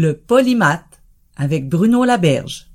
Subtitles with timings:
[0.00, 1.02] Le polymath
[1.36, 2.68] avec Bruno Laberge.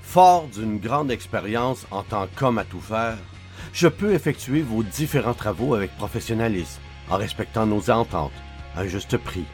[0.00, 3.18] Fort d'une grande expérience en tant qu'homme à tout faire,
[3.74, 6.80] je peux effectuer vos différents travaux avec professionnalisme,
[7.10, 8.32] en respectant nos ententes,
[8.74, 9.44] à un juste prix.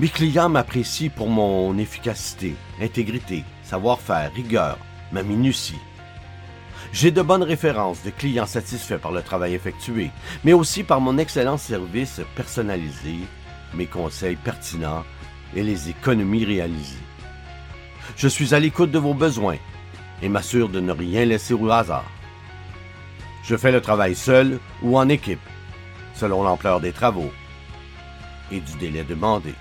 [0.00, 4.76] Mes clients m'apprécient pour mon efficacité, intégrité, savoir-faire, rigueur,
[5.12, 5.78] ma minutie.
[6.92, 10.10] J'ai de bonnes références de clients satisfaits par le travail effectué,
[10.44, 13.16] mais aussi par mon excellent service personnalisé,
[13.74, 15.04] mes conseils pertinents
[15.54, 16.98] et les économies réalisées.
[18.16, 19.58] Je suis à l'écoute de vos besoins
[20.22, 22.10] et m'assure de ne rien laisser au hasard.
[23.44, 25.40] Je fais le travail seul ou en équipe,
[26.14, 27.32] selon l'ampleur des travaux
[28.50, 29.54] et du délai demandé.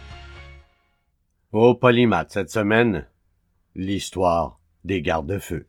[1.51, 3.07] Au Polymath cette semaine,
[3.75, 5.67] l'histoire des gardes-feux.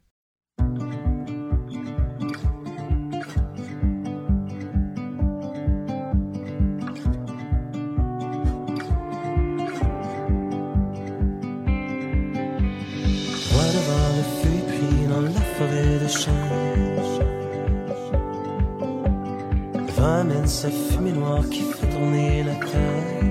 [20.52, 23.22] Sa fumée noire qui fait tourner la terre.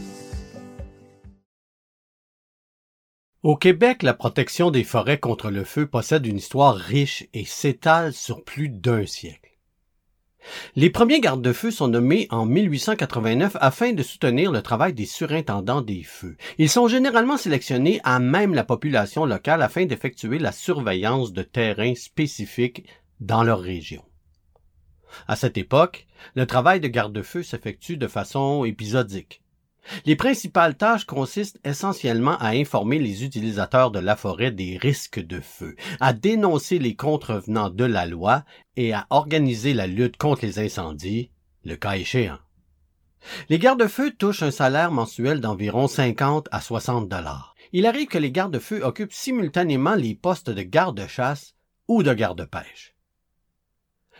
[3.43, 8.13] Au Québec, la protection des forêts contre le feu possède une histoire riche et s'étale
[8.13, 9.48] sur plus d'un siècle.
[10.75, 16.03] Les premiers gardes-feux sont nommés en 1889 afin de soutenir le travail des surintendants des
[16.03, 16.37] feux.
[16.57, 21.95] Ils sont généralement sélectionnés à même la population locale afin d'effectuer la surveillance de terrains
[21.95, 22.85] spécifiques
[23.19, 24.03] dans leur région.
[25.27, 29.41] À cette époque, le travail de garde-feu s'effectue de façon épisodique.
[30.05, 35.39] Les principales tâches consistent essentiellement à informer les utilisateurs de la forêt des risques de
[35.39, 38.43] feu, à dénoncer les contrevenants de la loi
[38.75, 41.31] et à organiser la lutte contre les incendies,
[41.63, 42.39] le cas échéant.
[43.49, 47.55] Les gardes-feux touchent un salaire mensuel d'environ 50 à 60 dollars.
[47.73, 51.53] Il arrive que les gardes-feux occupent simultanément les postes de garde-chasse
[51.87, 52.95] ou de garde-pêche.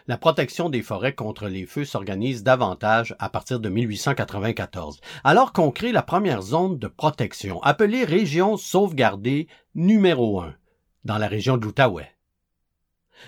[0.10, 5.70] La protection des forêts contre les feux s'organise davantage à partir de 1894, alors qu'on
[5.70, 10.56] crée la première zone de protection, appelée région sauvegardée numéro 1,
[11.06, 12.10] dans la région de l'Outaouais.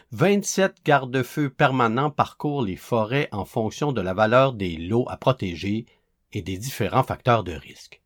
[0.09, 5.86] 27 garde-feux permanents parcourent les forêts en fonction de la valeur des lots à protéger
[6.34, 8.00] et des différents facteurs de risque.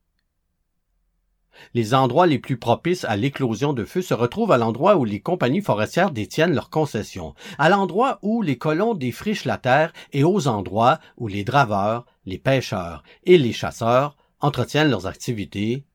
[1.73, 5.19] Les endroits les plus propices à l'éclosion de feu se retrouvent à l'endroit où les
[5.19, 10.47] compagnies forestières détiennent leurs concessions, à l'endroit où les colons défrichent la terre et aux
[10.47, 15.85] endroits où les draveurs, les pêcheurs et les chasseurs entretiennent leurs activités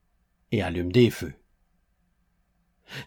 [0.52, 1.34] et allument des feux.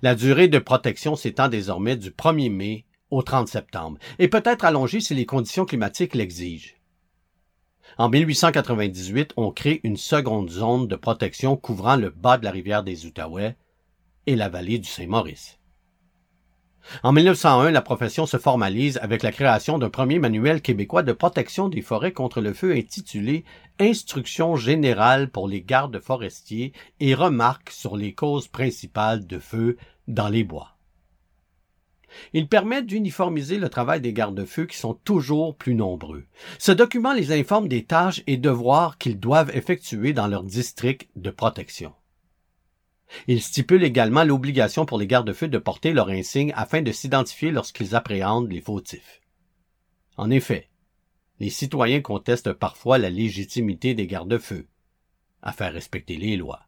[0.01, 4.65] La durée de protection s'étend désormais du 1er mai au 30 septembre et peut être
[4.65, 6.73] allongée si les conditions climatiques l'exigent.
[7.97, 12.83] En 1898, on crée une seconde zone de protection couvrant le bas de la rivière
[12.83, 13.55] des Outaouais
[14.25, 15.59] et la vallée du Saint-Maurice.
[17.01, 21.69] En 1901, la profession se formalise avec la création d'un premier manuel québécois de protection
[21.69, 23.45] des forêts contre le feu intitulé
[23.79, 29.77] Instructions générales pour les gardes forestiers et remarques sur les causes principales de feu
[30.07, 30.72] dans les bois.
[32.34, 36.25] Il permet d'uniformiser le travail des gardes-feux qui sont toujours plus nombreux.
[36.60, 41.30] Ce document les informe des tâches et devoirs qu'ils doivent effectuer dans leur district de
[41.30, 41.94] protection.
[43.27, 47.95] Il stipule également l'obligation pour les gardes-feux de porter leur insigne afin de s'identifier lorsqu'ils
[47.95, 49.21] appréhendent les fautifs.
[50.18, 50.69] En effet,
[51.39, 54.68] les citoyens contestent parfois la légitimité des gardes-feux
[55.42, 56.62] à faire respecter les lois.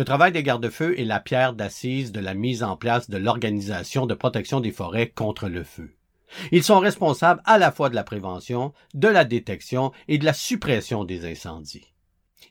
[0.00, 4.06] Le travail des gardes-feux est la pierre d'assise de la mise en place de l'organisation
[4.06, 5.94] de protection des forêts contre le feu.
[6.52, 10.32] Ils sont responsables à la fois de la prévention, de la détection et de la
[10.32, 11.92] suppression des incendies.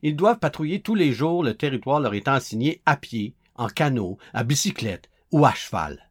[0.03, 4.19] Ils doivent patrouiller tous les jours le territoire leur étant assigné à pied, en canot,
[4.31, 6.07] à bicyclette ou à cheval.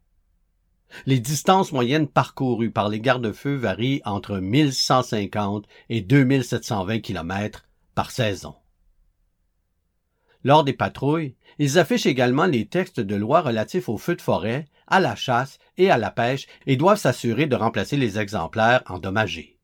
[1.07, 7.65] Les distances moyennes parcourues par les gardes-feux varient entre 1150 et 2720 km
[7.95, 8.57] par saison.
[10.45, 14.67] Lors des patrouilles, ils affichent également les textes de loi relatifs aux feux de forêt,
[14.87, 19.59] à la chasse et à la pêche et doivent s'assurer de remplacer les exemplaires endommagés.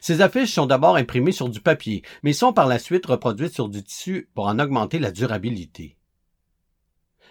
[0.00, 3.68] Ces affiches sont d'abord imprimées sur du papier, mais sont par la suite reproduites sur
[3.68, 5.95] du tissu pour en augmenter la durabilité.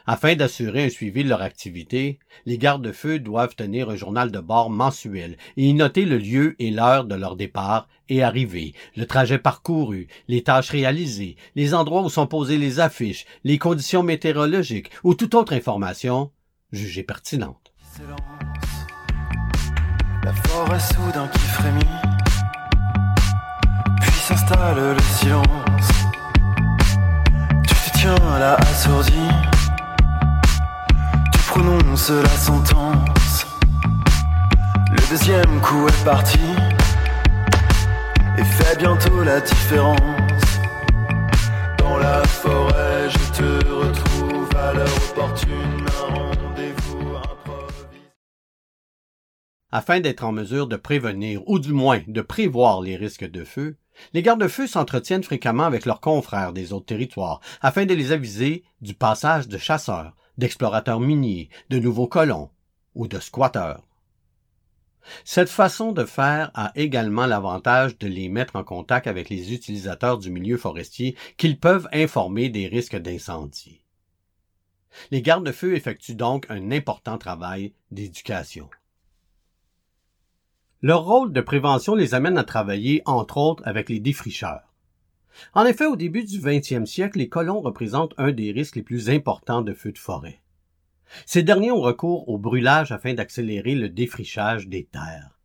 [0.07, 4.69] Afin d'assurer un suivi de leur activité, les gardes-feux doivent tenir un journal de bord
[4.69, 9.39] mensuel et y noter le lieu et l'heure de leur départ et arrivée, le trajet
[9.39, 15.15] parcouru, les tâches réalisées, les endroits où sont posées les affiches, les conditions météorologiques ou
[15.15, 16.31] toute autre information
[16.71, 17.73] jugée pertinente.
[32.13, 33.47] La sentence.
[34.91, 36.39] Le deuxième coup est parti
[38.37, 39.99] et fait bientôt la différence.
[41.79, 48.11] Dans la forêt, je te retrouve à l'heure opportune, un rendez-vous improvisé.
[49.71, 53.77] Afin d'être en mesure de prévenir ou du moins de prévoir les risques de feu,
[54.13, 58.93] les gardes-feux s'entretiennent fréquemment avec leurs confrères des autres territoires afin de les aviser du
[58.93, 62.49] passage de chasseurs, d'explorateurs miniers, de nouveaux colons
[62.93, 63.83] ou de squatteurs.
[65.23, 70.17] Cette façon de faire a également l'avantage de les mettre en contact avec les utilisateurs
[70.17, 73.81] du milieu forestier qu'ils peuvent informer des risques d'incendie.
[75.11, 78.69] Les gardes-feux effectuent donc un important travail d'éducation.
[80.81, 84.74] Leur rôle de prévention les amène à travailler, entre autres, avec les défricheurs.
[85.53, 89.09] En effet, au début du 20e siècle, les colons représentent un des risques les plus
[89.09, 90.41] importants de feux de forêt.
[91.25, 95.39] Ces derniers ont recours au brûlage afin d'accélérer le défrichage des terres.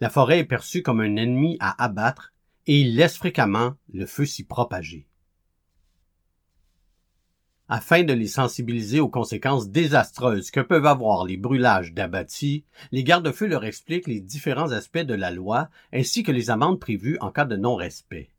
[0.00, 2.32] La forêt est perçue comme un ennemi à abattre
[2.66, 5.06] et ils laissent fréquemment le feu s'y propager.
[7.68, 13.46] Afin de les sensibiliser aux conséquences désastreuses que peuvent avoir les brûlages d'abattis, les gardes-feux
[13.46, 17.46] leur expliquent les différents aspects de la loi ainsi que les amendes prévues en cas
[17.46, 18.33] de non-respect.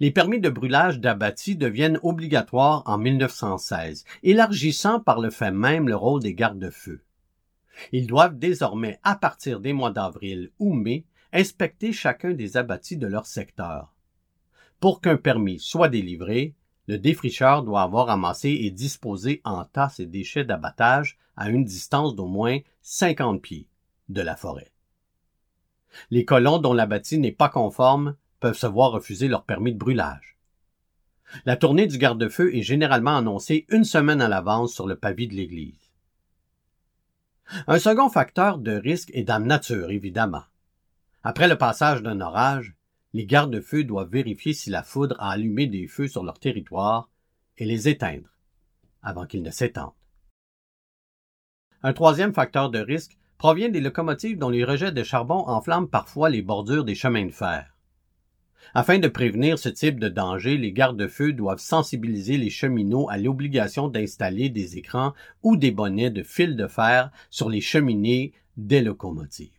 [0.00, 5.96] Les permis de brûlage d'abattis deviennent obligatoires en 1916, élargissant par le fait même le
[5.96, 7.02] rôle des gardes-feux.
[7.92, 13.06] Ils doivent désormais, à partir des mois d'avril ou mai, inspecter chacun des abattis de
[13.06, 13.92] leur secteur.
[14.80, 16.54] Pour qu'un permis soit délivré,
[16.86, 22.14] le défricheur doit avoir amassé et disposé en tas ses déchets d'abattage à une distance
[22.14, 23.68] d'au moins 50 pieds
[24.08, 24.72] de la forêt.
[26.10, 30.36] Les colons dont l'abattis n'est pas conforme peuvent se voir refuser leur permis de brûlage.
[31.46, 35.34] La tournée du garde-feu est généralement annoncée une semaine à l'avance sur le pavis de
[35.34, 35.92] l'église.
[37.68, 40.42] Un second facteur de risque est la nature, évidemment.
[41.22, 42.74] Après le passage d'un orage,
[43.12, 47.08] les gardes-feux doivent vérifier si la foudre a allumé des feux sur leur territoire
[47.58, 48.28] et les éteindre
[49.02, 49.92] avant qu'ils ne s'étendent.
[51.84, 56.28] Un troisième facteur de risque provient des locomotives dont les rejets de charbon enflamment parfois
[56.28, 57.71] les bordures des chemins de fer.
[58.74, 63.88] Afin de prévenir ce type de danger, les gardes-feux doivent sensibiliser les cheminots à l'obligation
[63.88, 69.50] d'installer des écrans ou des bonnets de fil de fer sur les cheminées des locomotives.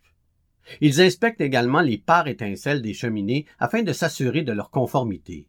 [0.82, 5.48] Ils inspectent également les parts étincelles des cheminées afin de s'assurer de leur conformité.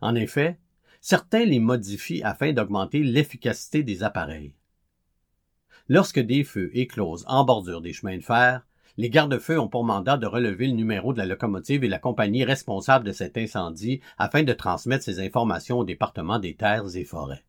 [0.00, 0.58] En effet,
[1.00, 4.54] certains les modifient afin d'augmenter l'efficacité des appareils.
[5.88, 10.16] Lorsque des feux éclosent en bordure des chemins de fer, les gardes-feux ont pour mandat
[10.16, 14.42] de relever le numéro de la locomotive et la compagnie responsable de cet incendie afin
[14.42, 17.44] de transmettre ces informations au département des terres et forêts.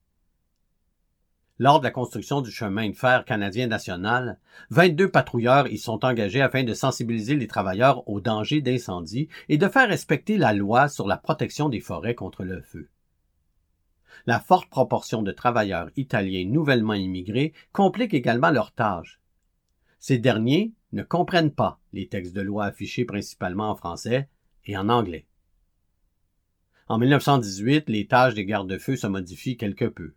[1.59, 4.37] Lors de la construction du chemin de fer canadien national,
[4.69, 9.67] 22 patrouilleurs y sont engagés afin de sensibiliser les travailleurs aux dangers d'incendie et de
[9.67, 12.89] faire respecter la loi sur la protection des forêts contre le feu.
[14.27, 19.19] La forte proportion de travailleurs italiens nouvellement immigrés complique également leurs tâches.
[19.99, 24.29] Ces derniers ne comprennent pas les textes de loi affichés principalement en français
[24.65, 25.25] et en anglais.
[26.87, 30.13] En 1918, les tâches des gardes-feux se modifient quelque peu.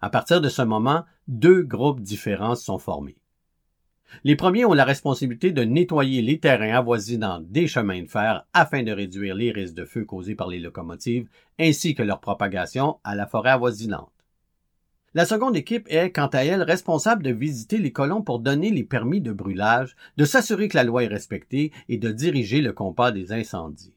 [0.00, 3.18] À partir de ce moment, deux groupes différents sont formés.
[4.24, 8.82] Les premiers ont la responsabilité de nettoyer les terrains avoisinants des chemins de fer afin
[8.82, 13.14] de réduire les risques de feu causés par les locomotives ainsi que leur propagation à
[13.14, 14.10] la forêt avoisinante.
[15.18, 18.84] La seconde équipe est, quant à elle, responsable de visiter les colons pour donner les
[18.84, 23.10] permis de brûlage, de s'assurer que la loi est respectée et de diriger le compas
[23.10, 23.92] des incendies.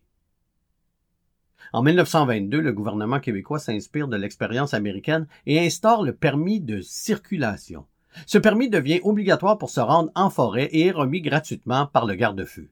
[1.74, 7.86] En 1922, le gouvernement québécois s'inspire de l'expérience américaine et instaure le permis de circulation.
[8.26, 12.16] Ce permis devient obligatoire pour se rendre en forêt et est remis gratuitement par le
[12.16, 12.68] garde-feu.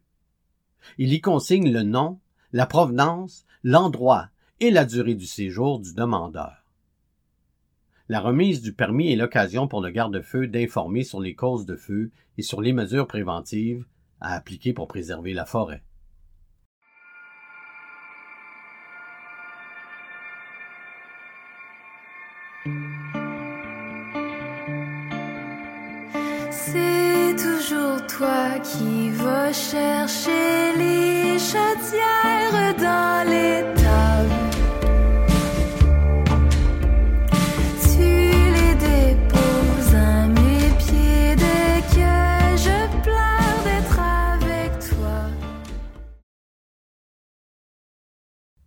[0.97, 2.17] Il y consigne le nom,
[2.51, 4.29] la provenance, l'endroit
[4.59, 6.58] et la durée du séjour du demandeur.
[8.11, 12.09] La remise du permis est l'occasion pour le garde-feu d'informer sur les causes de feu
[12.39, 13.85] et sur les mesures préventives
[14.19, 15.83] à appliquer pour préserver la forêt.
[26.49, 33.78] C'est toujours toi qui vas chercher les chaudières dans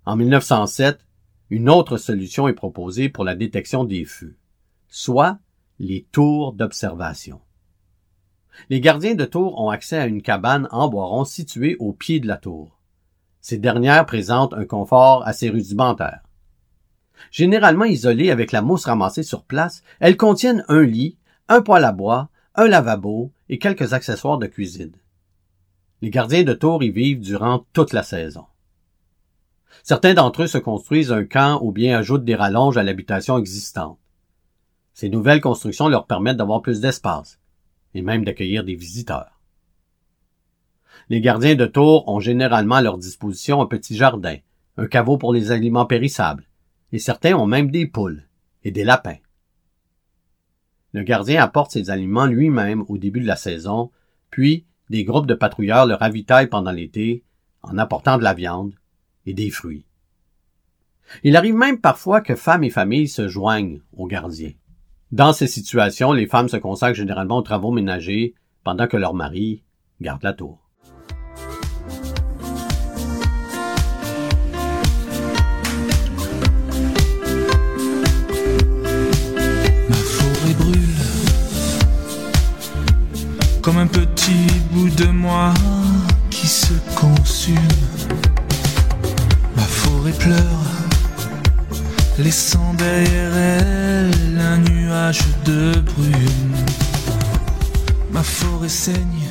[0.05, 0.99] En 1907,
[1.51, 4.37] une autre solution est proposée pour la détection des feux,
[4.89, 5.39] soit
[5.79, 7.41] les tours d'observation.
[8.69, 12.19] Les gardiens de tour ont accès à une cabane en bois rond située au pied
[12.19, 12.81] de la tour.
[13.41, 16.23] Ces dernières présentent un confort assez rudimentaire.
[17.31, 21.17] Généralement isolées avec la mousse ramassée sur place, elles contiennent un lit,
[21.49, 24.97] un poêle à bois, un lavabo et quelques accessoires de cuisine.
[26.01, 28.47] Les gardiens de tour y vivent durant toute la saison.
[29.83, 33.99] Certains d'entre eux se construisent un camp ou bien ajoutent des rallonges à l'habitation existante.
[34.95, 37.41] Ces nouvelles constructions leur permettent d'avoir plus d'espace
[37.95, 39.41] et même d'accueillir des visiteurs.
[41.09, 44.37] Les gardiens de tour ont généralement à leur disposition un petit jardin,
[44.77, 46.47] un caveau pour les aliments périssables,
[46.93, 48.25] et certains ont même des poules
[48.65, 49.17] et des lapins.
[50.93, 53.91] Le gardien apporte ses aliments lui-même au début de la saison,
[54.31, 57.25] puis des groupes de patrouilleurs le ravitaillent pendant l'été
[57.63, 58.75] en apportant de la viande
[59.27, 59.85] et des fruits.
[61.25, 64.53] Il arrive même parfois que femmes et familles se joignent aux gardiens.
[65.11, 69.63] Dans ces situations, les femmes se consacrent généralement aux travaux ménagers pendant que leur mari
[70.01, 70.59] garde la tour.
[79.89, 80.79] Ma forêt brûle
[83.61, 85.53] comme un petit bout de moi
[86.31, 87.57] qui se consume.
[89.57, 90.65] Ma forêt pleure,
[92.19, 96.57] laissant derrière elle un nuage de brume.
[98.11, 99.29] Ma forêt saigne,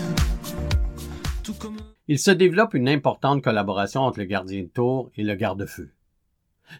[2.08, 5.92] Il se développe une importante collaboration entre le gardien de tour et le garde-feu.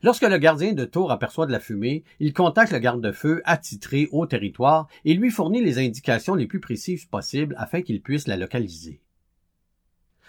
[0.03, 4.25] Lorsque le gardien de tour aperçoit de la fumée, il contacte le garde-feu attitré au
[4.25, 9.01] territoire et lui fournit les indications les plus précises possibles afin qu'il puisse la localiser.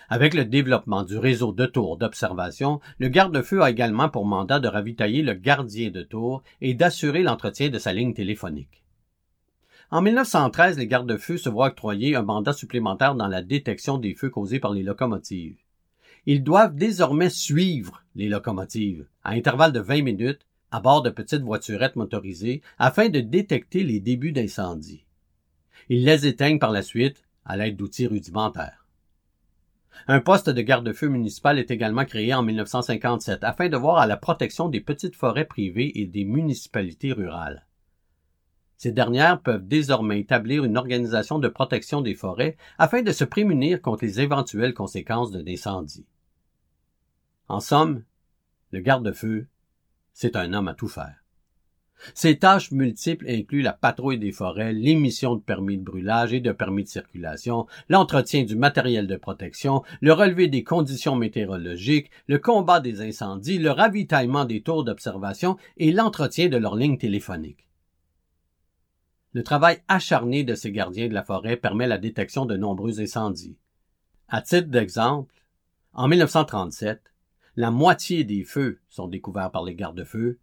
[0.09, 4.68] Avec le développement du réseau de tours d'observation, le garde-feu a également pour mandat de
[4.68, 8.82] ravitailler le gardien de tour et d'assurer l'entretien de sa ligne téléphonique.
[9.90, 14.30] En 1913, les gardes-feux se voient octroyer un mandat supplémentaire dans la détection des feux
[14.30, 15.59] causés par les locomotives.
[16.25, 21.42] Ils doivent désormais suivre les locomotives à intervalles de 20 minutes à bord de petites
[21.42, 25.04] voiturettes motorisées afin de détecter les débuts d'incendie.
[25.90, 28.82] Ils les éteignent par la suite à l'aide d'outils rudimentaires.
[30.08, 34.16] Un poste de garde-feu municipal est également créé en 1957 afin de voir à la
[34.16, 37.66] protection des petites forêts privées et des municipalités rurales.
[38.76, 43.80] Ces dernières peuvent désormais établir une organisation de protection des forêts afin de se prémunir
[43.80, 46.06] contre les éventuelles conséquences d'un incendie.
[47.46, 48.02] En somme,
[48.72, 49.46] le garde-feu,
[50.12, 51.22] c'est un homme à tout faire.
[52.14, 56.52] Ses tâches multiples incluent la patrouille des forêts, l'émission de permis de brûlage et de
[56.52, 62.80] permis de circulation, l'entretien du matériel de protection, le relevé des conditions météorologiques, le combat
[62.80, 67.66] des incendies, le ravitaillement des tours d'observation et l'entretien de leurs lignes téléphoniques.
[69.32, 73.56] Le travail acharné de ces gardiens de la forêt permet la détection de nombreux incendies.
[74.28, 75.35] À titre d'exemple,
[75.94, 77.00] en 1937,
[77.56, 80.38] la moitié des feux sont découverts par les gardes-feux,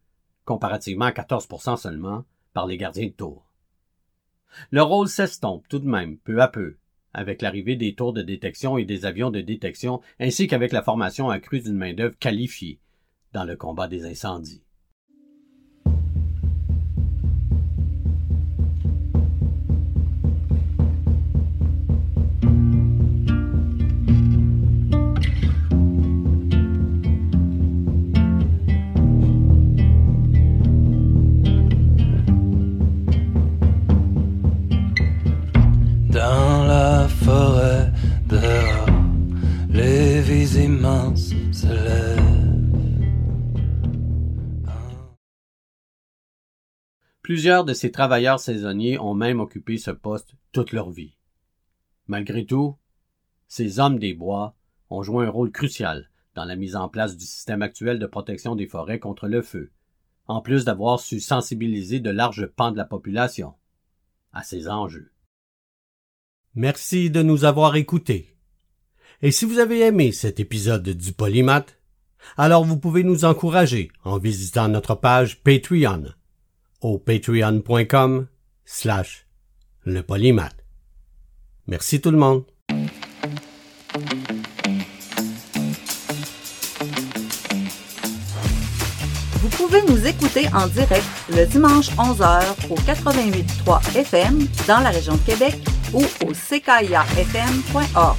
[0.50, 3.46] comparativement à 14 seulement par les gardiens de tour.
[4.72, 6.78] Le rôle s'estompe tout de même, peu à peu,
[7.14, 11.30] avec l'arrivée des tours de détection et des avions de détection, ainsi qu'avec la formation
[11.30, 12.80] accrue d'une main-d'œuvre qualifiée
[13.32, 14.64] dans le combat des incendies.
[47.22, 51.16] Plusieurs de ces travailleurs saisonniers ont même occupé ce poste toute leur vie.
[52.08, 52.76] Malgré tout,
[53.48, 54.56] ces hommes des bois
[54.90, 58.56] ont joué un rôle crucial dans la mise en place du système actuel de protection
[58.56, 59.72] des forêts contre le feu,
[60.28, 63.54] en plus d'avoir su sensibiliser de larges pans de la population
[64.32, 65.12] à ces enjeux.
[66.56, 68.36] Merci de nous avoir écoutés.
[69.22, 71.78] Et si vous avez aimé cet épisode du Polymath,
[72.38, 76.06] alors vous pouvez nous encourager en visitant notre page Patreon
[76.82, 78.28] au patreon.com
[78.66, 79.26] slash
[79.86, 80.56] le polymath.
[81.68, 82.44] Merci tout le monde.
[89.42, 95.14] Vous pouvez nous écouter en direct le dimanche 11h au 88.3 FM dans la région
[95.16, 95.56] de Québec
[95.94, 98.18] ou au ckiafm.org.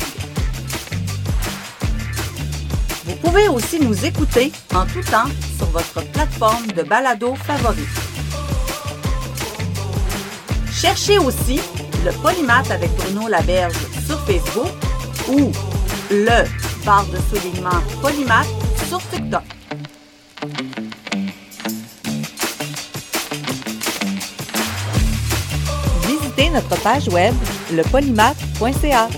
[3.05, 8.10] Vous pouvez aussi nous écouter en tout temps sur votre plateforme de balado favorite.
[10.81, 11.61] Cherchez aussi
[12.07, 14.71] le Polymath avec Bruno Laberge sur Facebook
[15.29, 15.53] ou
[16.11, 16.47] le
[16.87, 18.47] barre de soulignement Polymath
[18.89, 19.43] sur TikTok.
[26.09, 27.35] Visitez notre page web
[27.73, 29.09] lepolymath.ca.